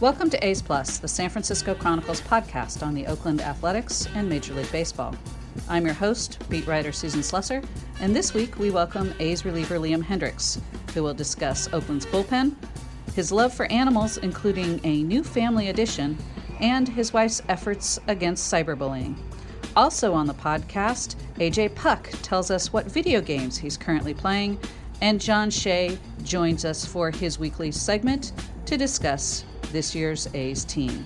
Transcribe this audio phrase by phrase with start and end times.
[0.00, 4.54] Welcome to A's Plus, the San Francisco Chronicles podcast on the Oakland Athletics and Major
[4.54, 5.12] League Baseball.
[5.68, 7.66] I'm your host, beat writer Susan Slusser,
[8.00, 10.60] and this week we welcome A's reliever Liam Hendriks,
[10.94, 12.54] who will discuss Oakland's bullpen,
[13.16, 16.16] his love for animals, including a new family addition,
[16.60, 19.16] and his wife's efforts against cyberbullying.
[19.74, 24.60] Also on the podcast, AJ Puk tells us what video games he's currently playing,
[25.00, 28.32] and John Shea joins us for his weekly segment
[28.66, 31.04] to discuss this year's A's team.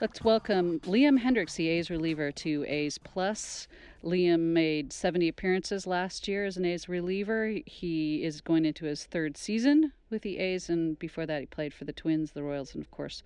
[0.00, 3.66] Let's welcome Liam Hendriks, the A's reliever, to A's Plus.
[4.04, 7.58] Liam made 70 appearances last year as an A's reliever.
[7.66, 11.74] He is going into his third season with the A's, and before that, he played
[11.74, 13.22] for the Twins, the Royals, and of course,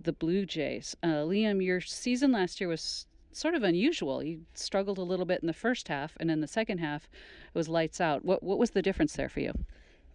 [0.00, 0.96] the Blue Jays.
[1.02, 4.22] Uh, Liam, your season last year was sort of unusual.
[4.22, 7.08] You struggled a little bit in the first half, and in the second half,
[7.52, 8.24] it was lights out.
[8.24, 9.52] What what was the difference there for you?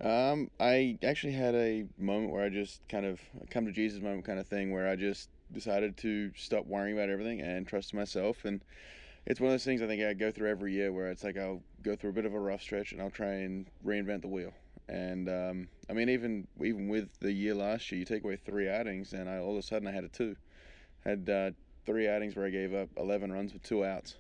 [0.02, 3.20] Um, I actually had a moment where I just kind of
[3.50, 7.10] come to Jesus moment kind of thing where I just decided to stop worrying about
[7.10, 8.46] everything and trust myself.
[8.46, 8.62] And
[9.26, 11.38] it's one of those things I think I go through every year where it's like
[11.38, 14.28] I'll go through a bit of a rough stretch and I'll try and reinvent the
[14.28, 14.54] wheel.
[14.88, 18.68] And um, I mean, even even with the year last year, you take away three
[18.68, 20.36] outings, and I all of a sudden I had a two,
[21.06, 21.52] had uh,
[21.86, 24.16] three outings where I gave up 11 runs with two outs.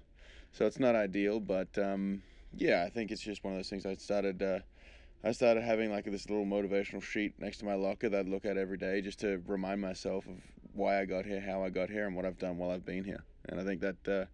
[0.51, 2.21] So it's not ideal, but um,
[2.55, 3.85] yeah, I think it's just one of those things.
[3.85, 4.41] I started.
[4.41, 4.59] Uh,
[5.21, 8.45] I started having like this little motivational sheet next to my locker that I'd look
[8.45, 10.35] at every day just to remind myself of
[10.73, 13.03] why I got here, how I got here, and what I've done while I've been
[13.03, 13.23] here.
[13.49, 14.25] And I think that uh,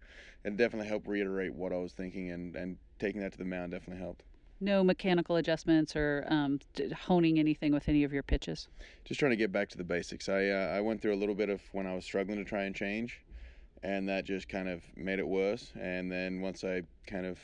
[0.44, 3.72] it definitely helped reiterate what I was thinking, and, and taking that to the mound
[3.72, 4.22] definitely helped.
[4.60, 6.60] No mechanical adjustments or um,
[6.94, 8.68] honing anything with any of your pitches.
[9.04, 10.28] Just trying to get back to the basics.
[10.28, 12.62] I uh, I went through a little bit of when I was struggling to try
[12.62, 13.22] and change,
[13.82, 15.72] and that just kind of made it worse.
[15.78, 17.38] And then once I kind of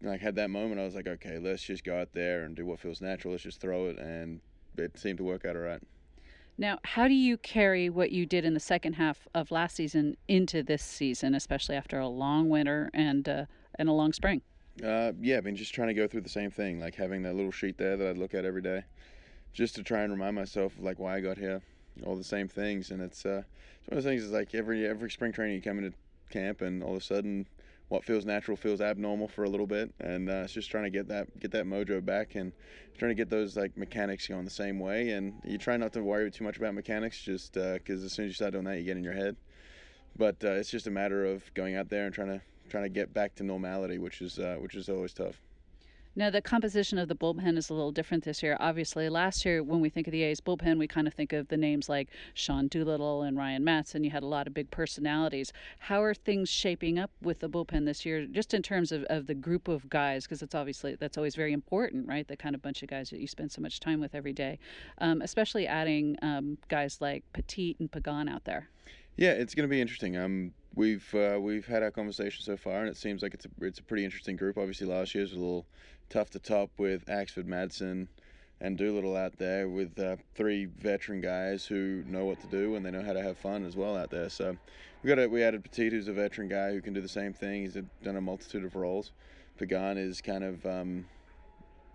[0.00, 2.64] like had that moment, I was like, okay, let's just go out there and do
[2.64, 3.32] what feels natural.
[3.32, 4.40] Let's just throw it, and
[4.76, 5.82] it seemed to work out all right.
[6.60, 10.16] Now, how do you carry what you did in the second half of last season
[10.26, 13.44] into this season, especially after a long winter and uh,
[13.76, 14.42] and a long spring?
[14.84, 17.36] Uh, yeah, I mean, just trying to go through the same thing, like having that
[17.36, 18.82] little sheet there that I look at every day,
[19.52, 21.62] just to try and remind myself of like why I got here,
[22.04, 22.90] all the same things.
[22.90, 23.42] And it's uh,
[23.80, 25.96] it's one of those things is like every every spring training you come into
[26.28, 27.46] camp and all of a sudden
[27.88, 30.90] what feels natural feels abnormal for a little bit, and uh, it's just trying to
[30.90, 32.52] get that get that mojo back and
[32.98, 35.10] trying to get those like mechanics going the same way.
[35.10, 38.26] And you try not to worry too much about mechanics, just because uh, as soon
[38.26, 39.36] as you start doing that, you get in your head.
[40.16, 42.90] But uh, it's just a matter of going out there and trying to trying to
[42.90, 45.40] get back to normality, which is uh, which is always tough.
[46.18, 48.56] Now, the composition of the bullpen is a little different this year.
[48.58, 51.46] Obviously, last year, when we think of the A's bullpen, we kind of think of
[51.46, 54.68] the names like Sean Doolittle and Ryan Madson, and you had a lot of big
[54.72, 55.52] personalities.
[55.78, 59.28] How are things shaping up with the bullpen this year, just in terms of, of
[59.28, 60.24] the group of guys?
[60.24, 62.26] Because it's obviously, that's always very important, right?
[62.26, 64.58] The kind of bunch of guys that you spend so much time with every day,
[65.00, 68.68] um, especially adding um, guys like Petit and Pagan out there.
[69.16, 70.16] Yeah, it's going to be interesting.
[70.16, 73.48] Um, we've uh, we've had our conversation so far, and it seems like it's a
[73.60, 74.56] it's a pretty interesting group.
[74.56, 75.66] Obviously, last year was a little
[76.08, 78.06] tough to top with Axford, Madson,
[78.60, 82.86] and Doolittle out there with uh, three veteran guys who know what to do and
[82.86, 84.30] they know how to have fun as well out there.
[84.30, 84.56] So
[85.02, 87.34] we got a, we added Petit, who's a veteran guy who can do the same
[87.34, 87.62] thing.
[87.62, 89.12] He's done a multitude of roles.
[89.58, 91.04] Pagan is kind of um,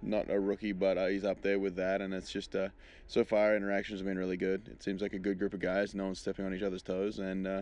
[0.05, 2.01] not a rookie, but uh, he's up there with that.
[2.01, 2.69] And it's just uh,
[3.07, 4.67] so far interactions have been really good.
[4.67, 5.95] It seems like a good group of guys.
[5.95, 7.61] No one's stepping on each other's toes, and uh,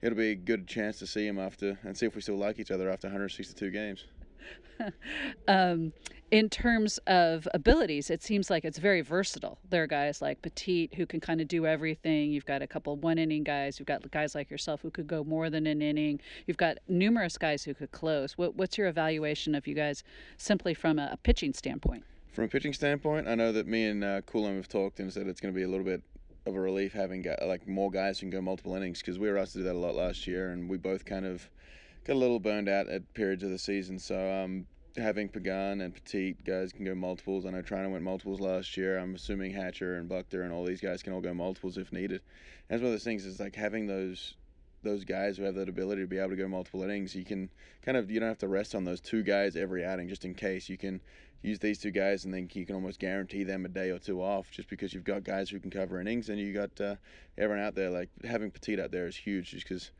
[0.00, 2.58] it'll be a good chance to see him after and see if we still like
[2.58, 4.04] each other after 162 games.
[5.48, 5.92] um,
[6.32, 9.58] in terms of abilities, it seems like it's very versatile.
[9.68, 12.30] There are guys like Petit who can kind of do everything.
[12.30, 13.78] You've got a couple one inning guys.
[13.78, 16.20] You've got guys like yourself who could go more than an inning.
[16.46, 18.38] You've got numerous guys who could close.
[18.38, 20.02] What, what's your evaluation of you guys
[20.38, 22.04] simply from a, a, pitching standpoint?
[22.32, 25.26] From a pitching standpoint, I know that me and uh, Coulombe have talked and said
[25.26, 26.02] it's going to be a little bit
[26.46, 29.36] of a relief having like more guys who can go multiple innings because we were
[29.36, 31.48] asked to do that a lot last year and we both kind of
[32.04, 33.98] got a little burned out at periods of the season.
[33.98, 34.66] So um,
[34.96, 37.46] having Pagan and Petit guys can go multiples.
[37.46, 38.98] I know Treinen went multiples last year.
[38.98, 42.20] I'm assuming Hatcher and Buchter and all these guys can all go multiples if needed.
[42.68, 44.34] That's one of those things is like having those
[44.82, 47.14] those guys who have that ability to be able to go multiple innings.
[47.14, 47.50] You can
[47.84, 50.34] kind of you don't have to rest on those two guys every outing just in
[50.34, 50.68] case.
[50.68, 51.00] You can
[51.42, 54.22] use these two guys and then you can almost guarantee them a day or two
[54.22, 56.96] off just because you've got guys who can cover innings and you got uh,
[57.38, 59.90] everyone out there like having Petit out there is huge just because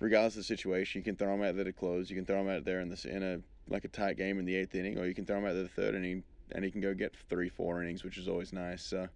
[0.00, 2.10] regardless of the situation, you can throw him out there to close.
[2.10, 4.44] You can throw him out there in the in a like a tight game in
[4.44, 6.22] the eighth inning, or you can throw him out there the third inning,
[6.52, 8.82] and he can go get three, four innings, which is always nice.
[8.82, 9.08] So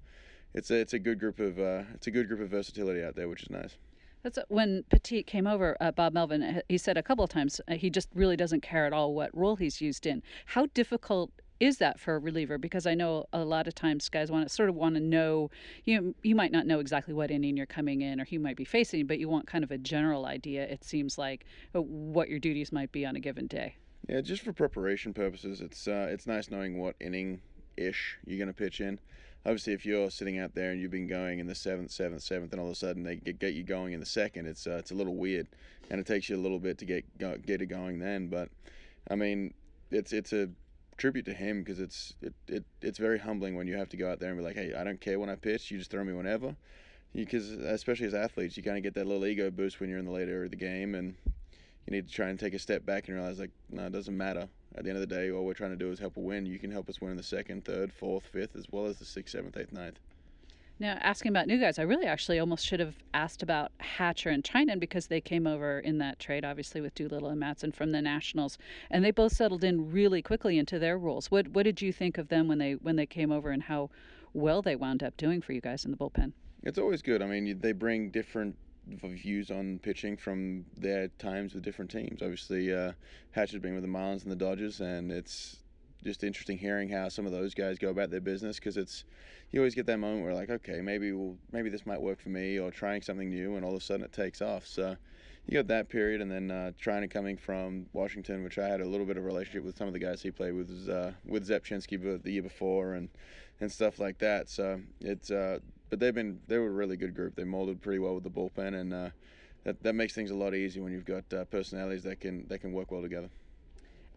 [0.55, 3.17] it's a it's a good group of uh, it's a good group of versatility out
[3.17, 3.77] there, which is nice.
[4.23, 5.77] That's when Petit came over.
[5.81, 8.87] Uh, Bob Melvin, he said a couple of times uh, he just really doesn't care
[8.87, 10.23] at all what role he's used in.
[10.47, 11.33] How difficult
[11.63, 12.59] is that for a reliever?
[12.59, 15.49] Because I know a lot of times guys want to sort of want to know.
[15.85, 18.65] You you might not know exactly what inning you're coming in or who might be
[18.65, 20.65] facing, but you want kind of a general idea.
[20.65, 23.77] It seems like what your duties might be on a given day.
[24.09, 27.41] Yeah, just for preparation purposes, it's uh, it's nice knowing what inning
[27.77, 28.99] ish you're going to pitch in
[29.45, 32.53] obviously if you're sitting out there and you've been going in the seventh, seventh, seventh,
[32.53, 34.77] and all of a sudden they get, get you going in the second, it's uh,
[34.77, 35.49] it's a little weird,
[35.91, 38.29] and it takes you a little bit to get get it going then.
[38.29, 38.51] But
[39.11, 39.55] I mean,
[39.91, 40.49] it's it's a
[40.97, 44.11] tribute to him because it's it, it it's very humbling when you have to go
[44.11, 46.05] out there and be like, hey, I don't care when I pitch, you just throw
[46.05, 46.55] me whenever.
[47.15, 50.07] Because especially as athletes, you kind of get that little ego boost when you're in
[50.07, 52.87] the later area of the game, and you need to try and take a step
[52.87, 55.45] back and realize like, no, it doesn't matter at the end of the day, all
[55.45, 56.47] we're trying to do is help a win.
[56.47, 59.05] You can help us win in the second, third, fourth, fifth, as well as the
[59.05, 59.99] sixth, seventh, eighth, ninth.
[60.79, 64.43] Now, asking about new guys, I really actually almost should have asked about Hatcher and
[64.43, 68.03] Treinen because they came over in that trade, obviously with Doolittle and Madson from the
[68.03, 68.59] Nationals,
[68.91, 71.31] and they both settled in really quickly into their roles.
[71.31, 73.91] What what did you think of them when they when they came over, and how
[74.33, 76.33] well they wound up doing for you guys in the bullpen?
[76.65, 77.23] It's always good.
[77.23, 82.23] I mean, they bring different views on pitching from their times with different teams.
[82.23, 82.93] Obviously, uh,
[83.31, 85.62] Hatch has been with the Marlins and the Dodgers, and it's
[86.05, 89.05] just interesting hearing how some of those guys go about their business because it's
[89.51, 92.31] you always get that moment where like okay maybe we'll, maybe this might work for
[92.31, 94.97] me or trying something new and all of a sudden it takes off so
[95.47, 98.81] you got that period and then uh, trying to coming from Washington which I had
[98.81, 101.45] a little bit of relationship with some of the guys he played with uh, with
[101.45, 103.09] Zep Chinsky the year before and
[103.61, 105.59] and stuff like that so it's uh,
[105.93, 107.37] but they've been they were a really good group.
[107.37, 109.11] They molded pretty well with the bullpen, and uh,
[109.65, 112.63] that that makes things a lot easier when you've got uh, personalities that can that
[112.63, 113.29] can work well together.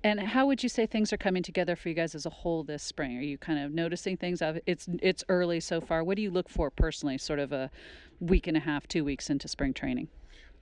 [0.05, 2.63] And how would you say things are coming together for you guys as a whole
[2.63, 3.17] this spring?
[3.17, 4.39] Are you kind of noticing things?
[4.67, 6.03] It's it's early so far.
[6.03, 7.17] What do you look for personally?
[7.17, 7.71] Sort of a
[8.19, 10.09] week and a half, two weeks into spring training.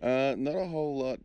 [0.01, 1.19] Uh, not a whole lot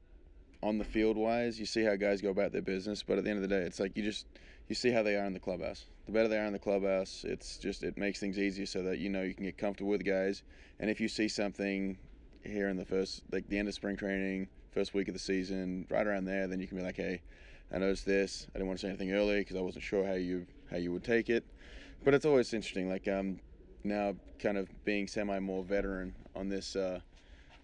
[0.64, 1.60] on the field wise.
[1.60, 3.62] You see how guys go about their business, but at the end of the day,
[3.62, 4.26] it's like you just
[4.66, 5.86] you see how they are in the clubhouse.
[6.06, 8.98] The better they are in the clubhouse, it's just it makes things easier so that
[8.98, 10.42] you know you can get comfortable with guys.
[10.80, 11.96] And if you see something
[12.42, 15.86] here in the first like the end of spring training, first week of the season,
[15.88, 17.20] right around there, then you can be like, hey,
[17.72, 18.46] I noticed this.
[18.50, 20.92] I didn't want to say anything early because I wasn't sure how you how you
[20.92, 21.44] would take it.
[22.04, 22.88] But it's always interesting.
[22.88, 23.40] Like um,
[23.84, 27.00] now, kind of being semi more veteran on this uh,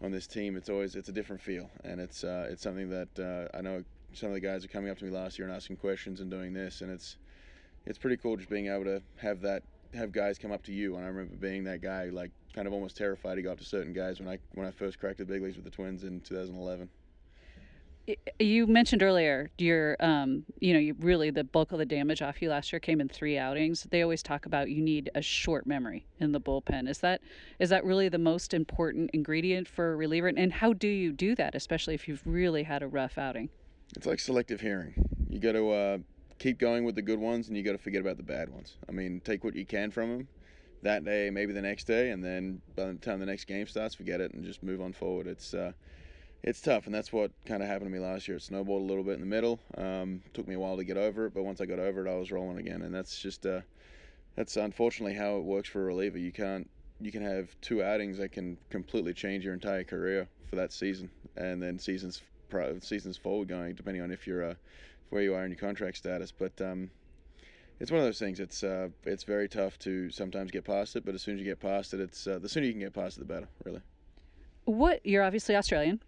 [0.02, 3.18] on this team, it's always it's a different feel, and it's uh, it's something that
[3.18, 5.56] uh, I know some of the guys are coming up to me last year and
[5.56, 7.16] asking questions and doing this, and it's
[7.86, 9.62] it's pretty cool just being able to have that
[9.94, 10.96] have guys come up to you.
[10.96, 13.64] And I remember being that guy, like kind of almost terrified to go up to
[13.64, 16.20] certain guys when I when I first cracked the big leagues with the Twins in
[16.20, 16.90] 2011
[18.38, 22.42] you mentioned earlier your um, you know you really the bulk of the damage off
[22.42, 25.66] you last year came in three outings they always talk about you need a short
[25.66, 27.20] memory in the bullpen is that
[27.58, 31.34] is that really the most important ingredient for a reliever and how do you do
[31.34, 33.48] that especially if you've really had a rough outing
[33.96, 34.94] it's like selective hearing.
[35.28, 35.98] You got to uh,
[36.38, 38.76] keep going with the good ones, and you got to forget about the bad ones.
[38.88, 40.28] I mean, take what you can from them
[40.82, 43.94] that day, maybe the next day, and then by the time the next game starts,
[43.94, 45.26] forget it and just move on forward.
[45.26, 45.72] It's uh,
[46.46, 48.36] it's tough, and that's what kind of happened to me last year.
[48.36, 49.60] It snowballed a little bit in the middle.
[49.78, 52.10] Um, took me a while to get over it, but once I got over it,
[52.10, 53.62] I was rolling again, and that's just uh,
[54.36, 56.18] that's unfortunately how it works for a reliever.
[56.18, 56.68] You can't
[57.00, 61.10] you can have two outings that can completely change your entire career for that season,
[61.36, 62.20] and then seasons
[62.80, 64.54] seasons forward going, depending on if you're uh,
[65.08, 66.30] where you are in your contract status.
[66.30, 66.90] But um,
[67.80, 68.38] it's one of those things.
[68.38, 71.46] It's uh, it's very tough to sometimes get past it, but as soon as you
[71.46, 73.80] get past it, it's uh, the sooner you can get past it, the better, really.
[74.64, 76.00] What you're obviously Australian.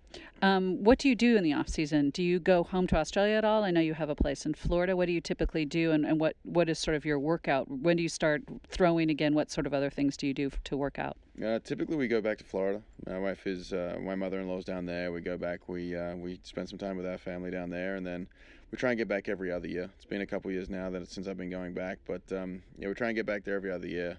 [0.43, 2.11] Um, what do you do in the off season?
[2.11, 3.65] Do you go home to Australia at all?
[3.65, 4.97] I know you have a place in Florida.
[4.97, 7.71] What do you typically do, and, and what what is sort of your workout?
[7.71, 9.35] When do you start throwing again?
[9.35, 11.17] What sort of other things do you do to work out?
[11.45, 12.83] Uh, typically, we go back to Florida.
[13.07, 15.13] My wife is uh, my mother-in-law's down there.
[15.13, 15.69] We go back.
[15.69, 18.27] We uh, we spend some time with our family down there, and then
[18.71, 19.91] we try and get back every other year.
[19.97, 22.89] It's been a couple years now that since I've been going back, but um, yeah,
[22.89, 24.19] we try and get back there every other year.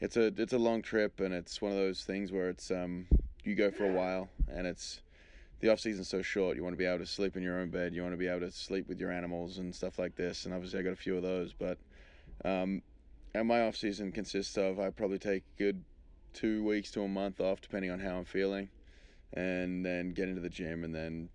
[0.00, 3.06] It's a it's a long trip, and it's one of those things where it's um,
[3.44, 5.00] you go for a while, and it's
[5.60, 6.56] the off season's so short.
[6.56, 7.94] You want to be able to sleep in your own bed.
[7.94, 10.44] You want to be able to sleep with your animals and stuff like this.
[10.44, 11.52] And obviously, I got a few of those.
[11.52, 11.78] But
[12.44, 12.82] um,
[13.34, 15.84] and my off season consists of I probably take a good
[16.34, 18.68] two weeks to a month off, depending on how I'm feeling,
[19.32, 20.84] and then get into the gym.
[20.84, 21.28] And then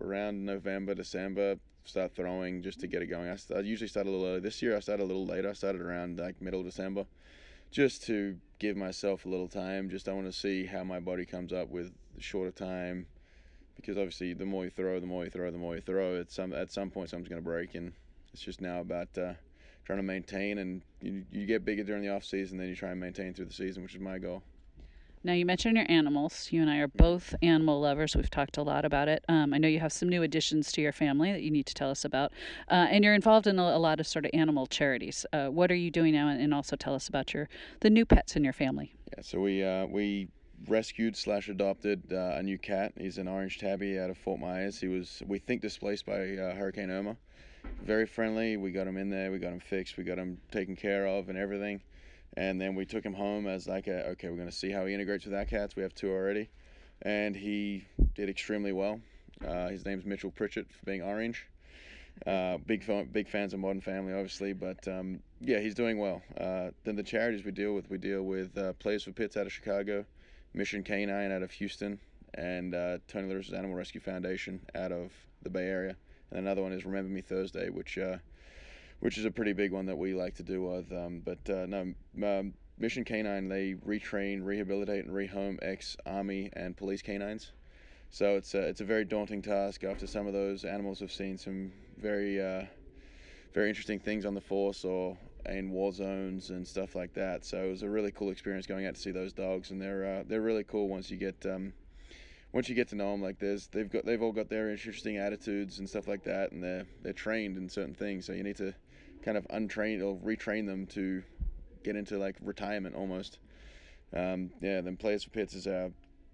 [0.00, 3.30] around November, December, start throwing just to get it going.
[3.30, 4.40] I, I usually start a little early.
[4.40, 5.48] This year, I started a little later.
[5.48, 7.06] I started around like middle December
[7.70, 9.90] just to give myself a little time.
[9.90, 13.06] Just I want to see how my body comes up with shorter time,
[13.76, 16.18] because obviously the more you throw, the more you throw, the more you throw.
[16.18, 17.92] At some at some point, something's going to break, and
[18.32, 19.34] it's just now about uh,
[19.84, 20.58] trying to maintain.
[20.58, 23.46] And you, you get bigger during the off season, then you try and maintain through
[23.46, 24.42] the season, which is my goal.
[25.26, 26.52] Now, you mentioned your animals.
[26.52, 28.14] You and I are both animal lovers.
[28.14, 29.24] We've talked a lot about it.
[29.28, 31.74] Um, I know you have some new additions to your family that you need to
[31.74, 32.30] tell us about.
[32.70, 35.26] Uh, and you're involved in a, a, lot of sort of animal charities.
[35.32, 36.28] Uh, what are you doing now?
[36.28, 37.48] And also tell us about your
[37.80, 38.94] the new pets in your family.
[39.16, 40.28] Yeah, so we, uh, we
[40.68, 42.92] rescued slash adopted uh, a new cat.
[42.96, 44.78] He's an orange tabby out of Fort Myers.
[44.78, 47.16] He was, we think, displaced by uh, Hurricane Irma.
[47.82, 48.58] Very friendly.
[48.58, 49.32] We got him in there.
[49.32, 49.96] We got him fixed.
[49.96, 51.80] We got him taken care of and everything
[52.36, 54.84] and then we took him home as like a, okay we're going to see how
[54.86, 56.48] he integrates with our cats we have two already.
[57.02, 59.00] And he did extremely well.
[59.46, 61.46] Uh, his name's mitchell pritchett for being orange.
[62.26, 66.22] Uh, big big fans of modern family obviously but um, yeah he's doing well.
[66.40, 69.46] Uh, then the charities we deal with we deal with uh, Players for Pits out
[69.46, 70.04] of chicago
[70.54, 71.98] mission canine out of houston
[72.34, 75.96] and uh, Tony La Russa's animal rescue foundation out of the bay area.
[76.30, 78.16] And another one is remember me thursday which uh,
[79.00, 80.90] which is a pretty big one that we like to do with.
[80.92, 87.02] Um, but uh, no, um, Mission Canine they retrain, rehabilitate, and rehome ex-army and police
[87.02, 87.52] canines.
[88.10, 89.84] So it's a, it's a very daunting task.
[89.84, 92.64] After some of those animals have seen some very uh,
[93.54, 97.44] very interesting things on the force or in war zones and stuff like that.
[97.44, 100.18] So it was a really cool experience going out to see those dogs, and they're
[100.18, 101.72] uh, they're really cool once you get um,
[102.52, 103.22] once you get to know them.
[103.22, 106.62] Like there's they've got they've all got their interesting attitudes and stuff like that, and
[106.62, 108.26] they're they're trained in certain things.
[108.26, 108.74] So you need to
[109.26, 111.22] kind of untrain or retrain them to
[111.82, 113.38] get into like retirement almost.
[114.14, 115.90] Um, yeah, then Players for Pits is our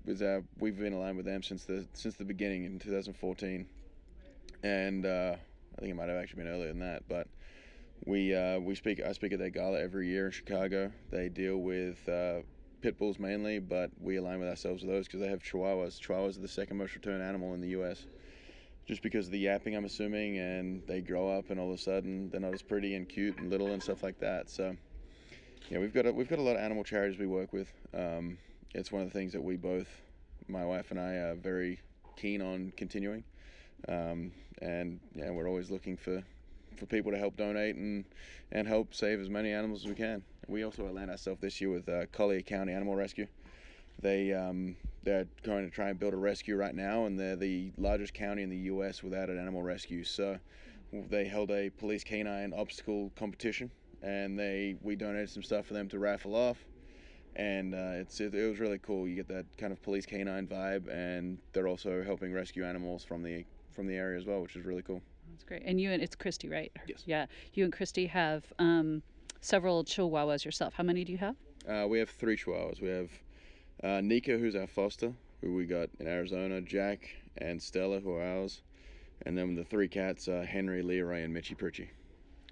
[0.06, 3.66] is our we've been aligned with them since the since the beginning in 2014,
[4.62, 5.34] and uh,
[5.76, 7.26] I think it might have actually been earlier than that, but.
[8.04, 9.00] We uh, we speak.
[9.00, 10.90] I speak at their gala every year in Chicago.
[11.12, 12.40] They deal with uh,
[12.80, 16.00] pit bulls mainly, but we align with ourselves with those because they have chihuahuas.
[16.00, 18.06] Chihuahuas are the second most returned animal in the U.S
[18.86, 21.82] just because of the yapping, I'm assuming, and they grow up and all of a
[21.82, 24.50] sudden they're not as pretty and cute and little and stuff like that.
[24.50, 24.76] So,
[25.70, 27.72] yeah, we've got a, we've got a lot of animal charities we work with.
[27.94, 28.38] Um,
[28.74, 29.88] it's one of the things that we both,
[30.48, 31.80] my wife and I, are very
[32.16, 33.24] keen on continuing.
[33.88, 36.22] Um, and yeah, we're always looking for
[36.76, 38.04] for people to help donate and
[38.50, 40.22] and help save as many animals as we can.
[40.48, 43.26] We also aligned ourselves this year with uh, Collier County Animal Rescue.
[44.00, 47.72] They um, they're going to try and build a rescue right now, and they're the
[47.76, 49.02] largest county in the U.S.
[49.02, 50.04] without an animal rescue.
[50.04, 50.38] So
[50.92, 53.70] they held a police canine obstacle competition,
[54.02, 56.64] and they we donated some stuff for them to raffle off,
[57.36, 59.08] and uh, it's it, it, was really cool.
[59.08, 63.22] You get that kind of police canine vibe, and they're also helping rescue animals from
[63.22, 65.02] the from the area as well, which is really cool.
[65.30, 65.62] That's great.
[65.64, 66.70] And you and it's Christy, right?
[66.86, 67.02] Yes.
[67.06, 69.02] Yeah, you and Christy have um,
[69.40, 70.74] several Chihuahuas yourself.
[70.74, 71.36] How many do you have?
[71.68, 72.80] Uh, we have three Chihuahuas.
[72.80, 73.10] We have
[73.82, 77.08] uh, Nika, who's our foster, who we got in Arizona, Jack
[77.38, 78.62] and Stella, who are ours,
[79.26, 81.90] and then the three cats, uh, Henry, Leroy, and Mitchy Pritchie.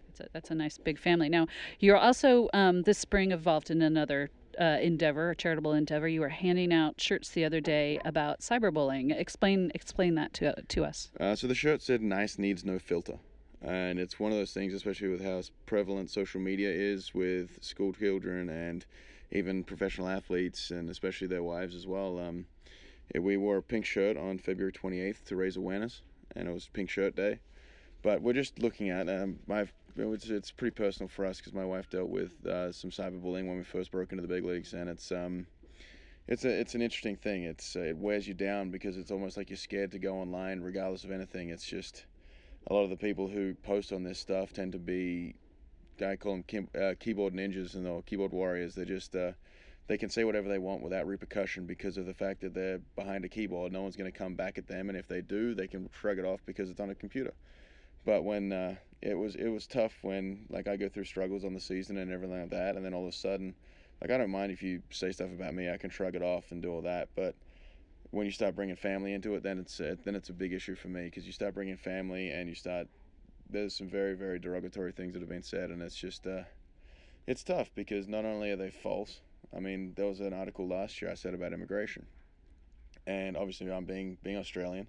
[0.09, 1.29] That's a, that's a nice big family.
[1.29, 1.47] Now,
[1.79, 6.09] you're also um, this spring involved in another uh, endeavor, a charitable endeavor.
[6.09, 9.19] You were handing out shirts the other day about cyberbullying.
[9.19, 11.11] Explain explain that to to us.
[11.19, 13.19] Uh, so the shirt said "Nice needs no filter,"
[13.63, 17.93] and it's one of those things, especially with how prevalent social media is with school
[17.93, 18.85] children and
[19.33, 22.19] even professional athletes and especially their wives as well.
[22.19, 22.47] Um,
[23.15, 26.03] we wore a pink shirt on February 28th to raise awareness,
[26.37, 27.41] and it was Pink Shirt Day.
[28.03, 29.67] But we're just looking at um, my.
[29.97, 33.57] It's, it's pretty personal for us because my wife dealt with uh, some cyberbullying when
[33.57, 35.47] we first broke into the big leagues, and it's um,
[36.29, 37.43] it's a it's an interesting thing.
[37.43, 40.61] It's uh, it wears you down because it's almost like you're scared to go online
[40.61, 41.51] regardless of anything.
[41.51, 42.07] It's just
[42.69, 45.35] a lot of the people who post on this stuff tend to be
[46.03, 48.75] I call them key, uh, keyboard ninjas and the keyboard warriors.
[48.75, 49.33] They just uh,
[49.87, 53.25] they can say whatever they want without repercussion because of the fact that they're behind
[53.25, 53.73] a keyboard.
[53.73, 56.19] No one's going to come back at them, and if they do, they can shrug
[56.19, 57.33] it off because it's on a computer.
[58.05, 61.55] But when uh, it was it was tough when like I go through struggles on
[61.55, 63.55] the season and everything like that, and then all of a sudden,
[64.01, 66.51] like I don't mind if you say stuff about me, I can shrug it off
[66.51, 67.35] and do all that, but
[68.11, 70.89] when you start bringing family into it, then it's then it's a big issue for
[70.89, 72.89] me because you start bringing family and you start
[73.51, 76.43] there's some very very derogatory things that have been said, and it's just uh,
[77.27, 79.21] it's tough because not only are they false.
[79.55, 82.07] I mean, there was an article last year I said about immigration,
[83.07, 84.87] and obviously I'm being being Australian.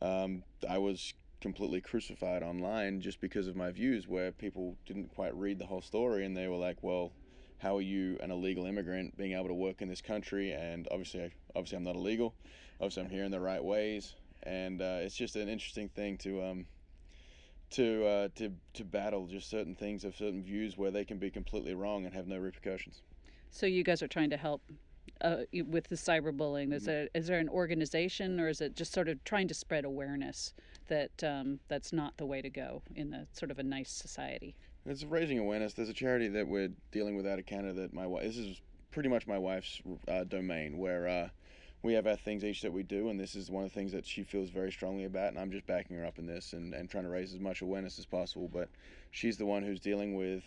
[0.00, 5.36] Um, I was completely crucified online just because of my views, where people didn't quite
[5.36, 7.12] read the whole story, and they were like, "Well,
[7.58, 11.30] how are you an illegal immigrant being able to work in this country?" And obviously,
[11.54, 12.34] obviously, I'm not illegal.
[12.80, 16.42] Obviously, I'm here in the right ways, and uh, it's just an interesting thing to
[16.42, 16.66] um,
[17.72, 21.30] to uh, to to battle just certain things of certain views where they can be
[21.30, 23.02] completely wrong and have no repercussions.
[23.50, 24.62] So you guys are trying to help
[25.20, 26.72] uh, with the cyberbullying.
[26.72, 27.06] Is, mm-hmm.
[27.14, 30.54] is there an organization, or is it just sort of trying to spread awareness
[30.88, 34.54] that um, that's not the way to go in the sort of a nice society?
[34.86, 35.74] It's raising awareness.
[35.74, 38.24] There's a charity that we're dealing with out of Canada that my wife.
[38.24, 38.60] This is
[38.90, 41.28] pretty much my wife's uh, domain where uh,
[41.82, 43.92] we have our things each that we do, and this is one of the things
[43.92, 46.72] that she feels very strongly about, and I'm just backing her up in this and,
[46.74, 48.48] and trying to raise as much awareness as possible.
[48.52, 48.68] But
[49.10, 50.44] she's the one who's dealing with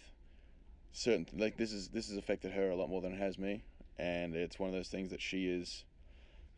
[0.94, 3.62] certain like this is this has affected her a lot more than it has me,
[4.00, 5.84] and it's one of those things that she is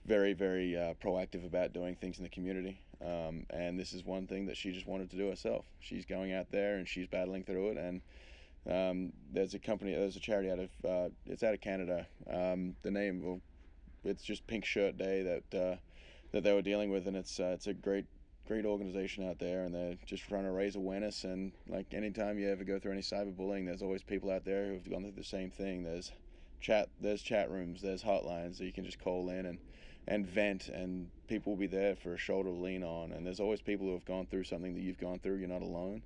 [0.06, 2.80] very very uh, proactive about doing things in the community.
[3.02, 5.66] Um, and this is one thing that she just wanted to do herself.
[5.80, 8.02] She's going out there and she's battling through it, and
[8.70, 12.06] um, there's a company, there's a charity out of, uh, it's out of Canada.
[12.30, 13.40] Um, the name, well,
[14.04, 15.76] it's just Pink Shirt Day that uh,
[16.32, 18.06] that they were dealing with, and it's uh, it's a great
[18.48, 21.24] great organization out there, and they're just trying to raise awareness.
[21.24, 24.90] And like anytime you ever go through any cyberbullying, there's always people out there who've
[24.90, 25.84] gone through the same thing.
[25.84, 26.12] There's
[26.62, 29.58] chat, there's chat rooms, there's hotlines that you can just call in and
[30.08, 33.12] and vent, and people will be there for a shoulder to lean on.
[33.12, 35.36] And there's always people who have gone through something that you've gone through.
[35.36, 36.02] You're not alone,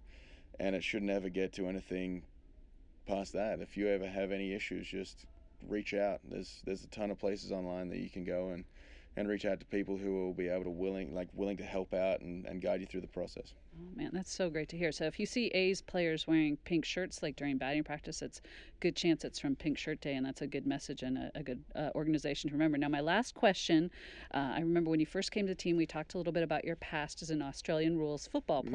[0.60, 2.24] and it should never get to anything
[3.07, 3.60] past that.
[3.60, 5.25] If you ever have any issues, just
[5.67, 6.19] reach out.
[6.29, 8.63] There's there's a ton of places online that you can go and
[9.17, 11.93] and reach out to people who will be able to willing like willing to help
[11.93, 13.53] out and, and guide you through the process.
[13.75, 14.91] Oh man, that's so great to hear.
[14.91, 18.41] So if you see A's players wearing pink shirts like during batting practice, it's
[18.79, 21.43] good chance it's from Pink Shirt Day, and that's a good message and a, a
[21.43, 22.77] good uh, organization to remember.
[22.77, 23.91] Now, my last question:
[24.33, 26.43] uh, I remember when you first came to the team, we talked a little bit
[26.43, 28.73] about your past as an Australian rules football mm-hmm.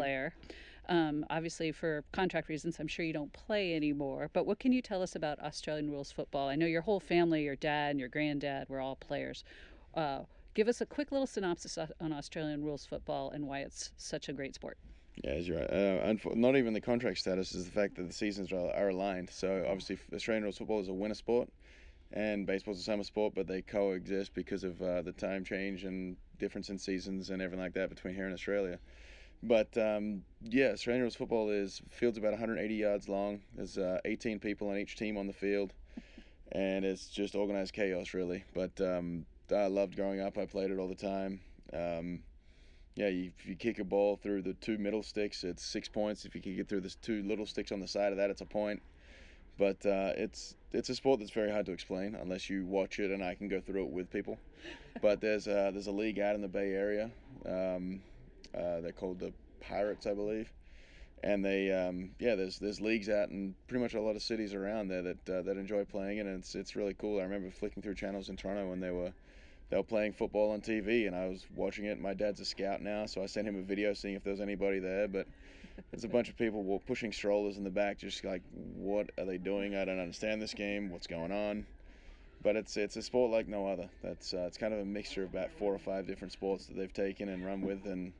[0.89, 4.31] Um, obviously, for contract reasons, I'm sure you don't play anymore.
[4.33, 6.49] But what can you tell us about Australian rules football?
[6.49, 9.45] I know your whole family, your dad and your granddad, were all players.
[9.95, 10.21] Uh,
[10.55, 14.33] give us a quick little synopsis on Australian rules football and why it's such a
[14.33, 14.79] great sport.
[15.25, 15.71] Yeah, you're right.
[15.71, 19.31] Uh, not even the contract status is the fact that the seasons are, are aligned.
[19.31, 21.49] So obviously, Australian rules football is a winter sport,
[22.13, 26.17] and baseball's a summer sport, but they coexist because of uh, the time change and
[26.39, 28.79] difference in seasons and everything like that between here and Australia.
[29.43, 33.41] But um, yeah, Australian rules football is field's about 180 yards long.
[33.55, 35.73] There's uh, 18 people on each team on the field,
[36.53, 38.45] and it's just organized chaos really.
[38.55, 40.39] But um, I loved growing up.
[40.39, 41.41] I played it all the time.
[41.73, 42.21] Um,
[42.97, 46.25] yeah, you, if you kick a ball through the two middle sticks, it's six points.
[46.25, 48.41] If you kick it through the two little sticks on the side of that, it's
[48.41, 48.83] a point.
[49.59, 53.11] But uh, it's it's a sport that's very hard to explain unless you watch it,
[53.11, 54.39] and I can go through it with people.
[55.01, 57.11] But there's a, there's a league out in the Bay Area.
[57.47, 58.01] Um,
[58.55, 60.53] uh, they're called the Pirates, I believe.
[61.23, 64.53] And they, um, yeah, there's there's leagues out in pretty much a lot of cities
[64.55, 67.19] around there that uh, that enjoy playing it, and it's it's really cool.
[67.21, 69.13] I remember flicking through channels in Toronto when they were
[69.71, 71.99] they were playing football on TV, and I was watching it.
[71.99, 74.41] My dad's a scout now, so I sent him a video seeing if there was
[74.41, 75.27] anybody there, but
[75.91, 79.39] there's a bunch of people pushing strollers in the back, just like, what are they
[79.39, 79.75] doing?
[79.75, 80.91] I don't understand this game.
[80.91, 81.67] What's going on?
[82.43, 83.89] But it's it's a sport like no other.
[84.03, 86.77] That's uh, it's kind of a mixture of about four or five different sports that
[86.77, 88.13] they've taken and run with, and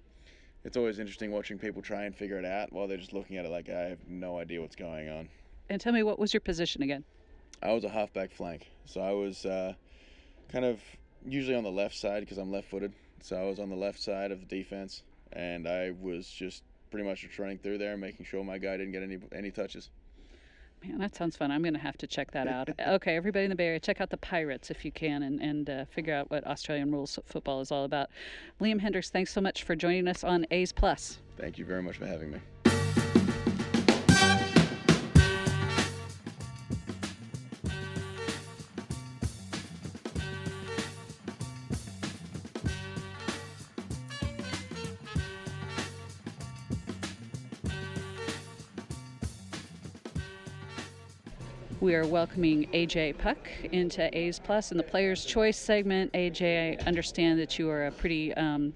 [0.67, 3.45] it's always interesting watching people try and figure it out while they're just looking at
[3.45, 5.29] it like I have no idea what's going on.
[5.71, 7.05] And tell me, what was your position again?
[7.63, 9.75] I was a halfback flank, so I was uh,
[10.51, 10.81] kind of
[11.25, 12.93] usually on the left side because I'm left-footed.
[13.23, 15.03] So I was on the left side of the defense,
[15.33, 18.93] and I was just pretty much just running through there, making sure my guy didn't
[18.93, 19.91] get any any touches.
[20.89, 21.51] Man, that sounds fun.
[21.51, 22.69] I'm going to have to check that out.
[22.89, 25.71] okay, everybody in the Bay Area, check out the Pirates if you can and, and
[25.71, 28.11] uh, figure out what Australian rules football is all about.
[28.61, 31.19] Liam Hendriks, thanks so much for joining us on A's Plus.
[31.37, 32.39] Thank you very much for having me.
[51.87, 53.39] We are welcoming AJ Puk
[53.71, 56.13] into A's Plus in the Player's Choice segment.
[56.15, 58.75] AJ, I understand that you are a pretty um,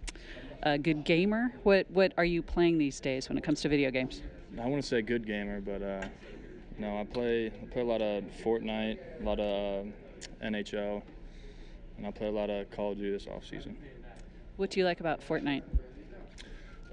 [0.62, 1.52] a good gamer.
[1.64, 4.22] What what are you playing these days when it comes to video games?
[4.62, 6.06] I want to say good gamer, but uh,
[6.78, 9.88] no, I play I play a lot of Fortnite, a lot of
[10.40, 11.02] NHL,
[11.98, 13.76] and I play a lot of Call of Duty this off season.
[14.56, 15.64] What do you like about Fortnite?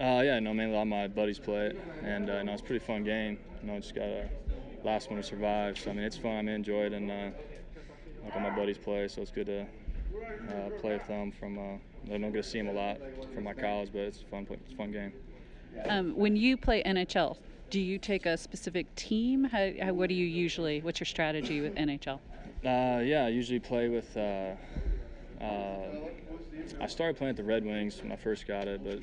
[0.01, 2.63] Uh, yeah, no, mainly a lot of my buddies play it, and uh, no, it's
[2.63, 3.37] a pretty fun game.
[3.61, 4.27] You know, just gotta
[4.87, 5.77] last one to survive.
[5.77, 6.47] So I mean, it's fun.
[6.47, 7.29] I enjoy it, and uh,
[8.23, 11.31] like all my buddies play, so it's good to uh, play with them.
[11.31, 12.97] From uh, I don't get to see them a lot
[13.33, 14.47] from my college, but it's fun.
[14.49, 15.11] It's a fun game.
[15.89, 17.37] Um, when you play NHL,
[17.69, 19.43] do you take a specific team?
[19.43, 20.81] How, how, what do you usually?
[20.81, 22.19] What's your strategy with NHL?
[22.65, 24.15] Uh, yeah, I usually play with.
[24.15, 24.55] Uh,
[25.41, 25.77] uh,
[26.81, 28.99] I started playing with the Red Wings when I first got it, but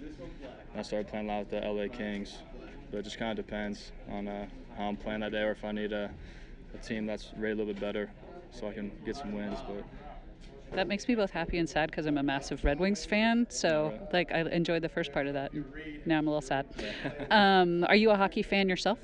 [0.77, 2.38] I started playing a lot with the LA Kings.
[2.90, 4.29] But it just kind of depends on
[4.76, 6.10] how I'm playing that day or if I need a,
[6.74, 8.10] a team that's rated a little bit better
[8.50, 9.58] so I can get some wins.
[9.66, 9.84] But
[10.72, 13.46] that makes me both happy and sad because I'm a massive Red Wings fan.
[13.48, 15.52] So like I enjoyed the first part of that.
[15.52, 15.64] And
[16.06, 16.66] now I'm a little sad.
[17.30, 18.98] um, are you a hockey fan yourself?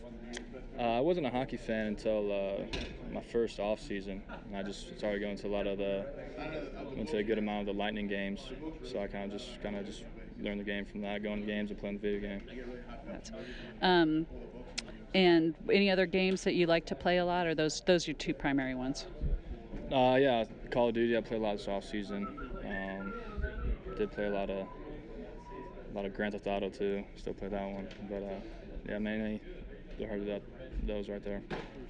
[0.78, 2.64] Uh, I wasn't a hockey fan until uh,
[3.12, 6.06] my first off season, and I just started going to a lot of the
[6.96, 8.40] went to a good amount of the Lightning games.
[8.90, 10.04] So I kind of just kind of just
[10.40, 12.42] learned the game from that, going to games and playing the video game.
[13.83, 14.26] Um,
[15.14, 18.12] and any other games that you like to play a lot, or those those are
[18.12, 19.07] your two primary ones?
[19.92, 21.16] Uh, yeah, Call of Duty.
[21.16, 22.27] I play a lot this off season.
[22.64, 23.12] Um,
[23.96, 27.05] did play a lot of a lot of Grand Theft Auto too.
[27.16, 28.40] Still play that one, but uh,
[28.88, 29.40] yeah, mainly
[29.99, 30.42] the of that
[30.87, 31.42] those right there.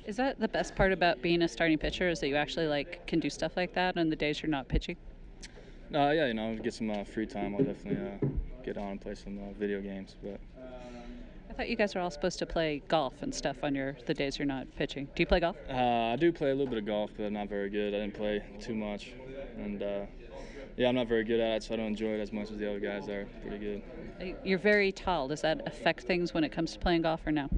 [0.07, 2.09] Is that the best part about being a starting pitcher?
[2.09, 4.69] Is that you actually like can do stuff like that on the days you're not
[4.69, 4.97] pitching?
[5.95, 7.55] Uh, yeah, you know, get some uh, free time.
[7.55, 8.29] I'll definitely uh,
[8.65, 10.17] get on and play some uh, video games.
[10.23, 10.41] But
[11.51, 14.15] I thought you guys were all supposed to play golf and stuff on your the
[14.15, 15.07] days you're not pitching.
[15.17, 15.57] Do you play golf?
[15.69, 17.93] Uh, I do play a little bit of golf, but not very good.
[17.93, 19.13] I didn't play too much,
[19.59, 20.07] and uh,
[20.77, 22.59] yeah, I'm not very good at it, so I don't enjoy it as much as
[22.59, 23.27] the other guys are.
[23.43, 24.37] Pretty good.
[24.45, 25.27] You're very tall.
[25.27, 27.49] Does that affect things when it comes to playing golf, or no?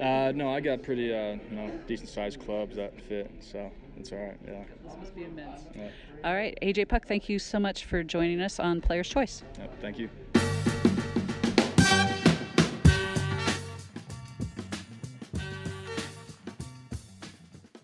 [0.00, 4.10] Uh, no, I got pretty, uh, you know, decent sized clubs that fit, so it's
[4.10, 4.36] all right.
[4.46, 4.64] Yeah.
[4.84, 5.62] This must be immense.
[5.76, 5.88] Yeah.
[6.24, 9.44] All right, AJ Puk, thank you so much for joining us on Player's Choice.
[9.58, 10.10] Yep, thank you.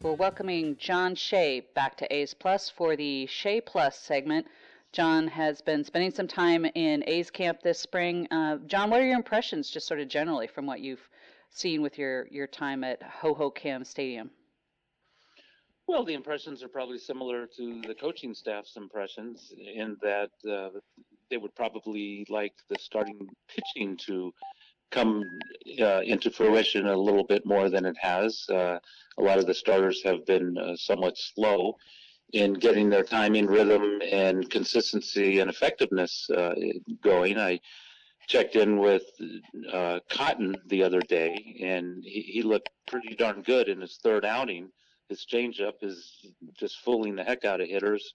[0.05, 4.47] We're welcoming John Shea back to A's Plus for the Shea Plus segment.
[4.93, 8.29] John has been spending some time in A's camp this spring.
[8.31, 11.09] Uh, John, what are your impressions, just sort of generally, from what you've
[11.49, 14.31] seen with your, your time at Hohokam Stadium?
[15.87, 20.81] Well, the impressions are probably similar to the coaching staff's impressions in that uh,
[21.31, 24.35] they would probably like the starting pitching to
[24.91, 25.25] come
[25.81, 28.45] uh, into fruition a little bit more than it has.
[28.49, 28.79] Uh,
[29.19, 31.77] a lot of the starters have been uh, somewhat slow
[32.33, 36.55] in getting their timing, rhythm, and consistency and effectiveness uh,
[37.01, 37.39] going.
[37.39, 37.61] I
[38.27, 39.05] checked in with
[39.73, 44.25] uh, Cotton the other day, and he, he looked pretty darn good in his third
[44.25, 44.71] outing.
[45.09, 46.27] His changeup is
[46.59, 48.15] just fooling the heck out of hitters.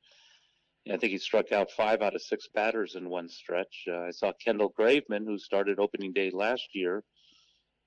[0.88, 3.86] I think he struck out five out of six batters in one stretch.
[3.88, 7.04] Uh, I saw Kendall Graveman, who started opening day last year,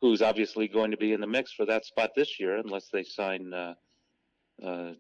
[0.01, 3.03] who's obviously going to be in the mix for that spot this year, unless they
[3.03, 3.75] sign uh,
[4.65, 4.93] uh,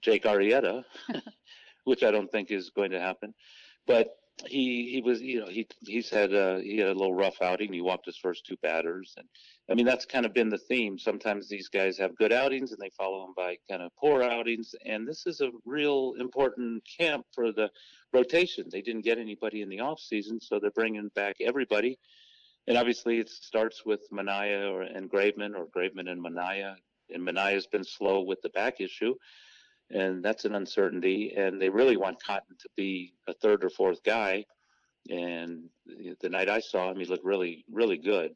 [0.00, 0.84] Jake Arrieta,
[1.84, 3.32] which I don't think is going to happen.
[3.86, 4.10] But
[4.46, 7.72] he he was you know he he's had uh, he had a little rough outing.
[7.72, 9.26] He walked his first two batters, and
[9.70, 10.98] I mean that's kind of been the theme.
[10.98, 14.74] Sometimes these guys have good outings and they follow them by kind of poor outings,
[14.84, 17.70] and this is a real important camp for the
[18.12, 18.66] rotation.
[18.70, 21.98] They didn't get anybody in the off season, so they're bringing back everybody.
[22.66, 26.76] And obviously, it starts with Manaea or and Graveman or Graveman and Manaea.
[27.10, 29.14] And Manaea's been slow with the back issue
[29.90, 31.34] and that's an uncertainty.
[31.36, 34.44] And they really want Cotton to be a third or fourth guy.
[35.08, 35.64] And
[36.20, 38.34] the night I saw him, he looked really, really good.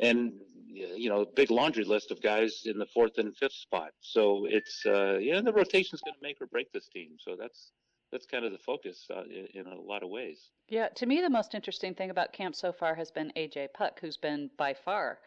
[0.00, 0.32] And
[0.74, 3.90] you know, big laundry list of guys in the fourth and fifth spot.
[4.00, 7.10] So it's uh, yeah, the rotation's going to make or break this team.
[7.18, 7.72] So that's
[8.10, 10.50] that's kind of the focus uh, in, in, a lot of ways.
[10.68, 14.00] Yeah, to me, the most interesting thing about camp so far has been AJ Puk,
[14.00, 15.18] who's been by far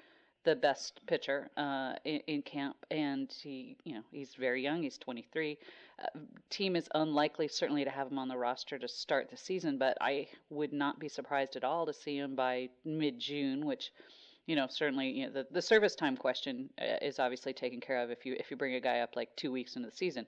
[0.46, 4.84] the best pitcher uh, in, in, camp, and he, you know, he's very young.
[4.84, 5.58] He's 23.
[6.02, 9.78] Uh, team is unlikely, certainly, to have him on the roster to start the season,
[9.78, 13.92] but I would not be surprised at all to see him by mid-June, which,
[14.46, 18.02] you know, certainly, you know, the, the service time question uh, is obviously taken care
[18.02, 20.28] of if you if you bring a guy up like two weeks into the season.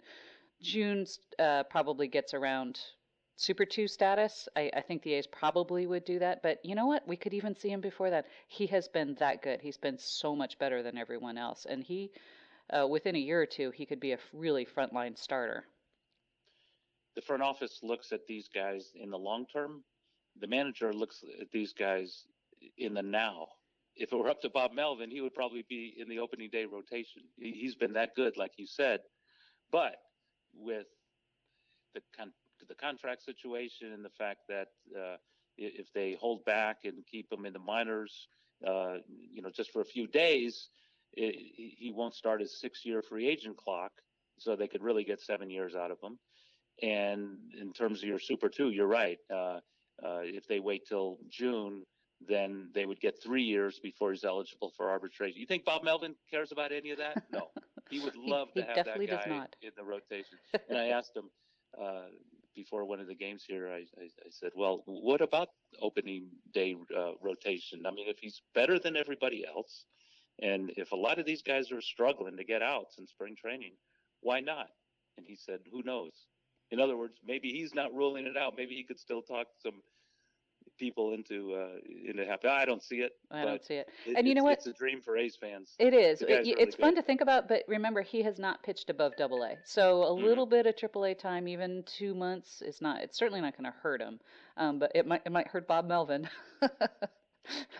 [0.62, 1.06] June
[1.38, 2.80] uh, probably gets around
[3.39, 4.50] Super 2 status.
[4.56, 6.41] I, I, think the A's probably would do that.
[6.41, 7.08] But you know what?
[7.08, 8.26] We could even see him before that.
[8.47, 9.62] He has been that good.
[9.62, 11.67] He's been so much better than everyone else.
[11.69, 12.10] And he,
[12.71, 15.65] uh, within a year or two, he could be a really frontline starter.
[17.13, 19.84] The front office looks at these guys in the long term.
[20.39, 22.26] The manager looks at these guys
[22.80, 23.50] in the now.
[23.95, 26.65] If it were up to Bob Melvin, he would probably be in the opening day
[26.65, 27.21] rotation.
[27.38, 29.02] He's been that good, like you said.
[29.71, 29.97] But
[30.56, 30.88] with
[31.93, 32.34] the con-
[32.67, 35.17] the contract situation and the fact that uh,
[35.58, 38.27] if they hold back and keep him in the minors,
[38.65, 38.95] uh,
[39.32, 40.69] you know, just for a few days,
[41.13, 43.91] it, he won't start his six-year free agent clock,
[44.38, 46.17] so they could really get seven years out of him.
[46.82, 49.17] And in terms of your Super Two, you're right.
[49.34, 49.60] Uh,
[50.03, 51.84] uh, if they wait till June,
[52.27, 55.39] then they would get three years before he's eligible for arbitration.
[55.39, 57.23] You think Bob Melvin cares about any of that?
[57.32, 57.49] No,
[57.89, 60.38] he would love he, to have that guy in the rotation.
[60.69, 61.30] And I asked him,
[61.80, 62.08] uh,
[62.58, 66.76] before one of the games here, I, I, I said, well, what about opening day
[66.98, 67.86] uh, rotation?
[67.86, 69.86] I mean, if he's better than everybody else,
[70.41, 73.74] and if a lot of these guys are struggling to get outs in spring training,
[74.22, 74.70] why not?
[75.17, 76.13] And he said, who knows?
[76.72, 78.56] In other words, maybe he's not ruling it out.
[78.58, 79.82] Maybe he could still talk some
[80.78, 82.48] people into uh, into happy.
[82.48, 83.13] I don't see it.
[83.32, 83.90] I don't see it.
[84.06, 84.54] it and you know what?
[84.58, 85.72] It's a dream for A's fans.
[85.80, 86.22] It is.
[86.22, 87.02] It, really it's fun good.
[87.02, 89.56] to think about, but remember, he has not pitched above Double A.
[89.66, 90.24] So a Mhm.
[90.24, 93.02] little bit of Triple A time, even two months, is not.
[93.02, 94.20] It's certainly not going to hurt him.
[94.58, 95.22] Um, but it might.
[95.26, 96.30] It might hurt Bob Melvin.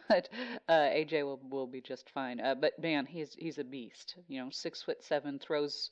[0.08, 0.30] but
[0.70, 2.40] uh, AJ will will be just fine.
[2.40, 4.16] Uh, but man, he's he's a beast.
[4.28, 5.92] You know, six foot seven, throws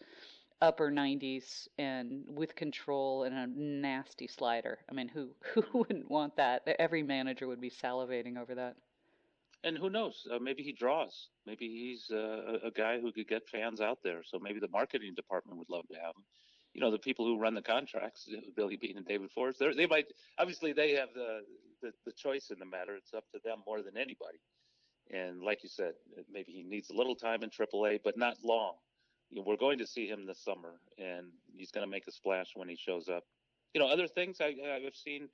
[0.62, 4.80] upper 90s and with control and a nasty slider.
[4.90, 6.68] I mean, who who wouldn't want that?
[6.80, 8.76] Every manager would be salivating over that.
[9.64, 10.28] And who knows?
[10.32, 11.30] Uh, maybe he draws.
[11.48, 14.22] Maybe he's uh, a guy who could get fans out there.
[14.24, 16.24] So maybe the marketing department would love to have him.
[16.76, 20.06] You know, the people who run the contracts, Billy Beane and David Forst, they might
[20.38, 21.40] obviously they have the,
[21.82, 22.96] the the choice in the matter.
[22.96, 24.40] It's up to them more than anybody.
[25.12, 25.94] And like you said,
[26.32, 28.76] maybe he needs a little time in AAA, but not long.
[29.32, 32.70] We're going to see him this summer, and he's going to make a splash when
[32.70, 33.24] he shows up.
[33.74, 35.30] You know, other things I, I've seen.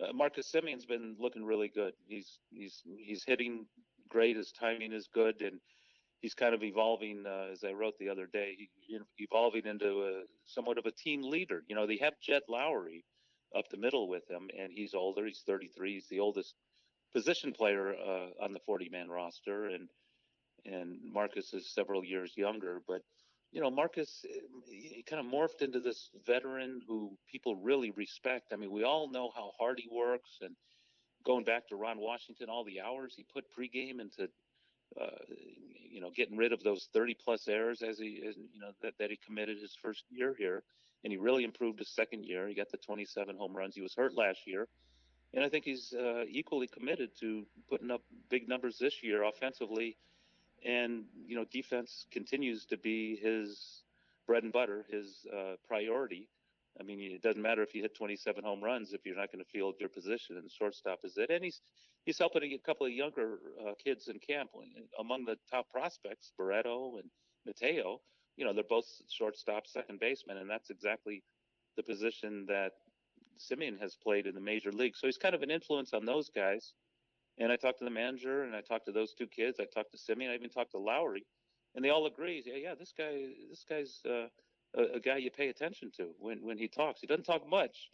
[0.00, 1.94] Uh, Marcus Semien's been looking really good.
[2.06, 3.66] He's he's he's hitting
[4.08, 4.36] great.
[4.36, 5.58] His timing is good, and
[6.20, 7.24] he's kind of evolving.
[7.26, 11.22] Uh, as I wrote the other day, he, evolving into a somewhat of a team
[11.22, 11.62] leader.
[11.68, 13.04] You know, they have Jed Lowrie
[13.56, 15.26] up the middle with him, and he's older.
[15.26, 15.94] He's 33.
[15.94, 16.54] He's the oldest
[17.14, 19.88] position player uh, on the 40-man roster, and
[20.70, 22.82] and Marcus is several years younger.
[22.86, 23.02] But
[23.52, 28.52] you know, Marcus eh, he kind of morphed into this veteran who people really respect.
[28.52, 30.54] I mean, we all know how hard he works, and
[31.24, 34.28] going back to Ron Washington, all the hours he put pregame into.
[35.00, 35.06] Uh,
[35.90, 38.92] you know, getting rid of those 30 plus errors as he, as, you know, that,
[38.98, 40.62] that he committed his first year here,
[41.02, 42.46] and he really improved his second year.
[42.46, 43.74] He got the 27 home runs.
[43.74, 44.68] He was hurt last year,
[45.34, 49.96] and I think he's uh, equally committed to putting up big numbers this year offensively.
[50.64, 53.82] And you know, defense continues to be his
[54.26, 56.28] bread and butter, his uh, priority.
[56.78, 59.42] I mean, it doesn't matter if you hit 27 home runs if you're not going
[59.42, 61.30] to field your position, and shortstop is it.
[61.30, 61.60] And he's
[62.04, 64.50] he's helping a couple of younger uh, kids in camp.
[64.98, 67.10] Among the top prospects, Barreto and
[67.46, 68.00] Mateo,
[68.36, 71.22] you know, they're both shortstop, second baseman, and that's exactly
[71.76, 72.72] the position that
[73.38, 74.96] Semien has played in the major league.
[74.96, 76.72] So he's kind of an influence on those guys.
[77.38, 79.60] And I talked to the manager, and I talked to those two kids.
[79.60, 80.30] I talked to Semien.
[80.30, 81.26] I even talked to Lowrie,
[81.74, 82.42] and they all agree.
[82.44, 84.28] Yeah, yeah, this guy, this guy's uh,
[84.76, 87.00] a, a guy you pay attention to when when he talks.
[87.00, 87.90] He doesn't talk much,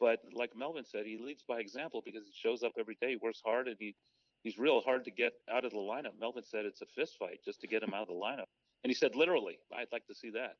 [0.00, 3.16] but like Melvin said, he leads by example because he shows up every day, he
[3.16, 3.94] works hard, and he
[4.42, 6.18] he's real hard to get out of the lineup.
[6.18, 8.48] Melvin said it's a fist fight just to get him out of the lineup,
[8.82, 10.56] and he said literally, I'd like to see that.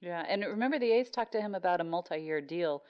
[0.00, 2.82] Yeah, and remember the A's talked to him about a multi-year deal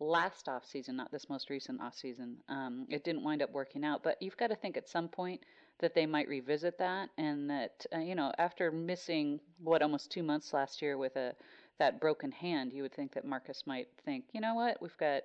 [0.00, 2.38] last off season, not this most recent off season.
[2.48, 5.40] Um, it didn't wind up working out, but you've got to think at some point
[5.80, 10.22] that they might revisit that, and that uh, you know after missing what almost two
[10.22, 11.34] months last year with a
[11.78, 15.22] that broken hand, you would think that Marcus might think, you know what, we've got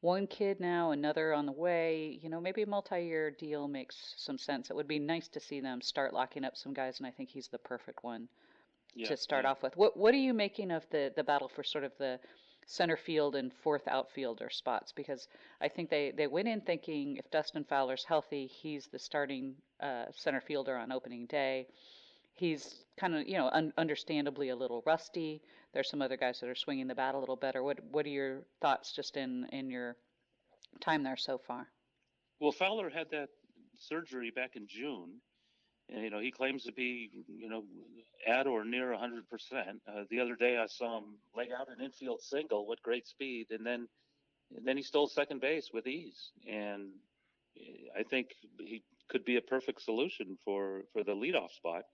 [0.00, 2.18] one kid now, another on the way.
[2.22, 4.70] You know, maybe a multi-year deal makes some sense.
[4.70, 7.30] It would be nice to see them start locking up some guys, and I think
[7.30, 8.28] he's the perfect one
[8.94, 9.46] Yeah, to start yeah.
[9.46, 9.76] off with.
[9.76, 12.20] What What are you making of the the battle for sort of the
[12.66, 14.92] center field and fourth outfielder spots?
[14.92, 15.28] Because
[15.60, 20.06] I think they they went in thinking if Dustin Fowler's healthy, he's the starting uh,
[20.14, 21.66] center fielder on opening day.
[22.34, 25.42] He's kind of you know un- understandably a little rusty.
[25.72, 27.62] There's some other guys that are swinging the bat a little better.
[27.62, 29.96] What What are your thoughts just in in your
[30.80, 31.68] time there so far?
[32.40, 33.28] Well, Fowler had that
[33.78, 35.20] surgery back in June.
[35.92, 37.64] And, you know, he claims to be, you know,
[38.26, 39.22] at or near 100%.
[39.86, 43.48] Uh, the other day I saw him lay out an infield single with great speed,
[43.50, 43.88] and then
[44.54, 46.30] and then he stole second base with ease.
[46.46, 46.90] And
[47.58, 48.28] eh, I think
[48.58, 51.84] he could be a perfect solution for, for the leadoff spot.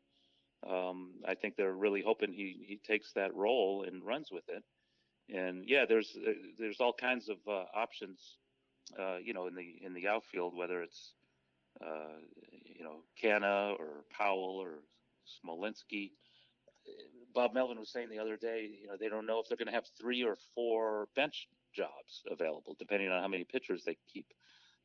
[0.68, 4.64] Um, I think they're really hoping he, he takes that role and runs with it.
[5.32, 8.38] And yeah, there's uh, there's all kinds of uh, options
[8.98, 11.12] uh, you know, in the in the outfield, whether it's
[11.84, 12.18] uh,
[12.64, 14.80] you know Canha or Powell or
[15.26, 16.12] Smolinski.
[17.34, 19.68] Bob Melvin was saying the other day, you know, they don't know if they're going
[19.68, 24.26] to have three or four bench jobs available, depending on how many pitchers they keep.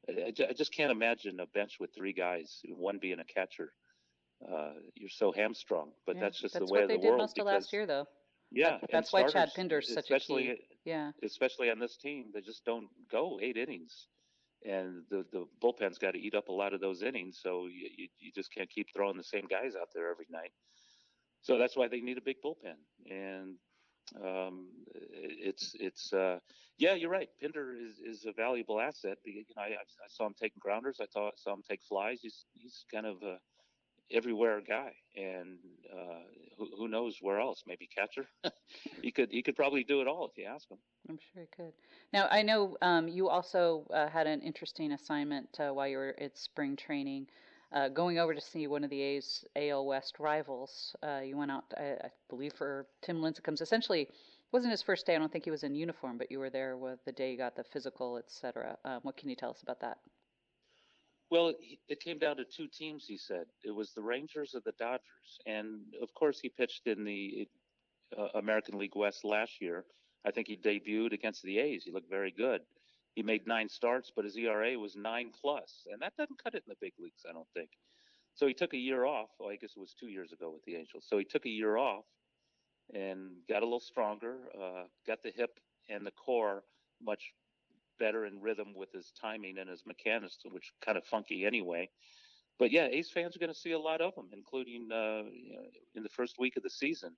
[0.09, 3.71] I, I just can't imagine a bench with three guys, one being a catcher.
[4.45, 7.19] Uh, you're so hamstrung, but Yeah, that's just that's the way what they did world.
[7.19, 8.05] most of last year, though.
[8.51, 10.55] Yeah, and That's why Chad Pinder's such a key.
[10.85, 11.11] Yeah.
[11.23, 14.07] especially on this team, they just don't go eight innings,
[14.65, 17.39] and the the bullpen's got to eat up a lot of those innings.
[17.41, 20.51] So you, you you just can't keep throwing the same guys out there every night.
[21.41, 22.77] So that's why they need a big bullpen,
[23.09, 23.55] and
[24.23, 26.39] um, it's it's uh,
[26.77, 27.29] yeah, you're right.
[27.41, 29.17] Pinder is, is a valuable asset.
[29.25, 30.99] You know, I, I saw him taking grounders.
[31.01, 32.19] I saw, saw him take flies.
[32.21, 33.37] He's he's kind of a
[34.11, 35.57] everywhere guy, and
[35.91, 36.23] uh,
[36.57, 37.63] who, who knows where else?
[37.67, 38.25] Maybe catcher.
[39.01, 40.77] he could he could probably do it all if you ask him.
[41.09, 41.73] I'm sure he could.
[42.11, 46.15] Now I know um, you also uh, had an interesting assignment uh, while you were
[46.19, 47.27] at spring training.
[47.71, 51.49] Uh, going over to see one of the A's AL West rivals, uh, you went
[51.49, 53.61] out, I, I, believe, for Tim Lincecum's.
[53.61, 54.07] Essentially,
[54.51, 55.15] wasn't his first day.
[55.15, 57.37] I don't think he was in uniform, but you were there with the day you
[57.37, 58.77] got the physical, etc.
[58.85, 59.97] Um, what can you tell us about that?
[61.31, 61.53] Well,
[61.89, 63.05] it, came down to two teams.
[63.07, 67.03] He said it was the Rangers or the Dodgers, and of course he pitched in
[67.03, 67.47] the
[68.17, 69.85] uh, American League West last year.
[70.25, 71.83] I think he debuted against the A's.
[71.83, 72.61] He looked very good.
[73.15, 76.63] He made nine starts, but his ERA was nine plus, and that doesn't cut it
[76.67, 77.69] in the big leagues, I don't think.
[78.35, 79.29] So he took a year off.
[79.39, 81.05] Well, I guess it was two years ago with the Angels.
[81.07, 82.05] So he took a year off
[82.93, 84.37] and got a little stronger.
[84.59, 85.59] Uh, got the hip
[85.89, 86.63] and the core
[87.01, 87.33] much
[87.99, 91.89] better in rhythm with his timing and his mechanics, which kind of funky anyway.
[92.59, 95.23] But yeah, A's fans are going to see a lot of him, including uh,
[95.95, 97.15] in the first week of the season.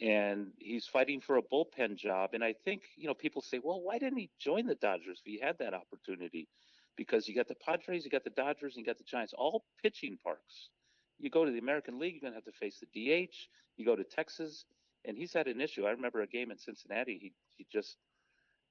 [0.00, 2.30] And he's fighting for a bullpen job.
[2.32, 5.32] And I think, you know, people say, well, why didn't he join the Dodgers if
[5.32, 6.48] he had that opportunity?
[6.96, 9.64] Because you got the Padres, you got the Dodgers, and you got the Giants, all
[9.82, 10.70] pitching parks.
[11.18, 13.34] You go to the American League, you're going to have to face the DH.
[13.76, 14.64] You go to Texas,
[15.04, 15.86] and he's had an issue.
[15.86, 17.18] I remember a game in Cincinnati.
[17.20, 17.96] He he just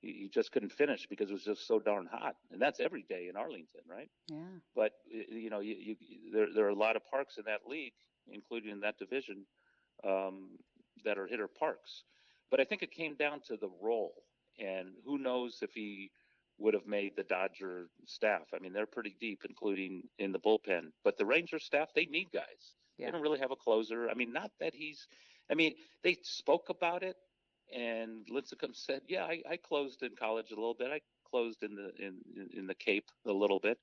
[0.02, 3.28] he, just couldn't finish because it was just so darn hot, and that's every day
[3.30, 4.10] in Arlington, right?
[4.30, 4.38] Yeah.
[4.76, 5.96] But you know, you, you
[6.32, 7.94] there there are a lot of parks in that league,
[8.32, 9.46] including in that division,
[10.04, 10.50] um,
[11.04, 12.04] that are hitter parks.
[12.50, 14.14] But I think it came down to the role,
[14.60, 16.12] and who knows if he
[16.60, 18.48] would have made the Dodger staff.
[18.54, 20.92] I mean, they're pretty deep, including in the bullpen.
[21.04, 22.44] But the Ranger staff, they need guys.
[22.98, 23.08] Yeah.
[23.08, 24.10] They don't really have a closer.
[24.10, 25.08] I mean, not that he's.
[25.52, 27.16] I mean, they spoke about it
[27.76, 30.92] and Lincecum said, "Yeah, I, I closed in college a little bit.
[30.92, 33.80] I closed in the in in the Cape a little bit,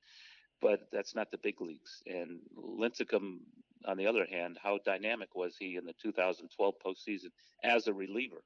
[0.60, 3.40] but that's not the big leagues." And Lincecum,
[3.86, 7.30] on the other hand, how dynamic was he in the 2012 postseason
[7.62, 8.42] as a reliever?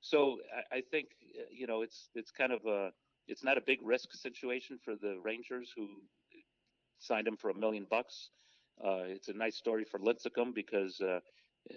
[0.00, 0.38] So
[0.72, 1.08] I, I think
[1.50, 2.92] you know it's it's kind of a
[3.26, 5.88] it's not a big risk situation for the Rangers who
[6.98, 8.30] signed him for a million bucks.
[8.82, 11.20] Uh, it's a nice story for Lincecum because uh,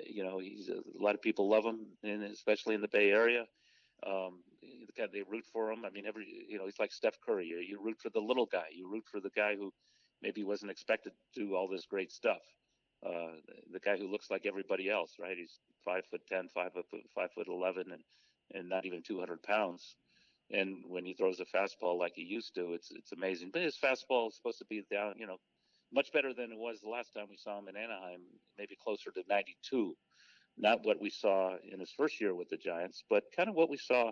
[0.06, 3.12] you know, he's a, a lot of people love him, and especially in the Bay
[3.12, 3.46] Area.
[4.06, 4.40] Um,
[4.98, 5.86] they root for him.
[5.86, 7.48] I mean, every you know, he's like Steph Curry.
[7.48, 8.66] You, you root for the little guy.
[8.74, 9.72] You root for the guy who
[10.22, 12.42] maybe wasn't expected to do all this great stuff.
[13.06, 13.34] Uh,
[13.72, 15.38] the guy who looks like everybody else, right?
[15.38, 18.04] He's five foot ten, five foot five foot eleven, and
[18.54, 19.96] and not even two hundred pounds.
[20.52, 23.52] And when he throws a fastball like he used to, it's it's amazing.
[23.54, 25.38] But his fastball is supposed to be down, you know,
[25.94, 28.22] much better than it was the last time we saw him in Anaheim,
[28.58, 29.96] maybe closer to 92.
[30.58, 33.70] Not what we saw in his first year with the Giants, but kind of what
[33.70, 34.12] we saw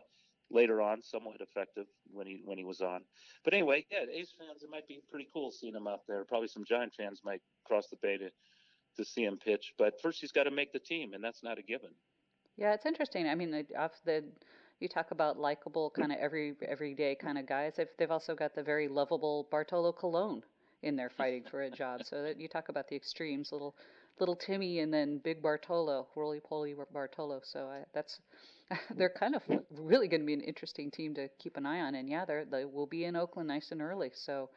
[0.52, 3.02] later on, somewhat effective when he when he was on.
[3.44, 6.24] But anyway, yeah, A's fans, it might be pretty cool seeing him out there.
[6.26, 8.30] Probably some Giant fans might cross the bay to
[8.98, 9.74] to see him pitch.
[9.78, 11.92] But first, he's got to make the team, and that's not a given.
[12.58, 13.28] Yeah, it's interesting.
[13.28, 13.66] I mean, the,
[14.06, 14.24] the
[14.80, 17.74] you talk about likable kind of every everyday kind of guys.
[17.78, 20.44] They've they've also got the very lovable Bartolo Colon
[20.84, 22.02] in there fighting for a job.
[22.04, 23.76] So that you talk about the extremes, little
[24.20, 27.42] little Timmy and then Big Bartolo, roly poly Bartolo.
[27.44, 28.20] So I, that's
[28.96, 31.96] they're kind of really going to be an interesting team to keep an eye on.
[31.96, 34.12] And yeah, they're, they will be in Oakland nice and early.
[34.14, 34.50] So.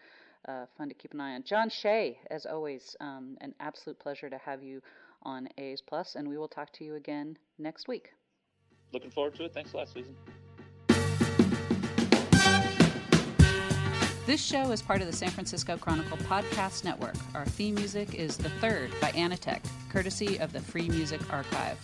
[0.49, 1.45] Uh, fun to keep an eye on.
[1.45, 4.83] John Shea, as always, um, an absolute pleasure to have you
[5.23, 8.11] on A's Plus, and we will talk to you again next week.
[8.93, 9.55] Looking forward to it.
[9.55, 10.17] Thanks a lot, Susan.
[14.25, 17.17] This show is part of the San Francisco Chronicle Podcast Network.
[17.35, 21.77] Our theme music is The Third by Anatech, courtesy of the Free Music Archive.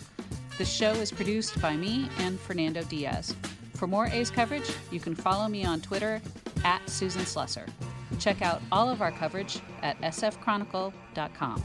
[0.57, 3.35] The show is produced by me and Fernando Diaz.
[3.73, 6.21] For more A's coverage, you can follow me on Twitter
[6.63, 7.67] at Susan Slusser.
[8.19, 11.63] Check out all of our coverage at sfchronicle.com.